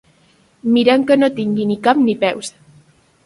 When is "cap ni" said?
1.89-2.15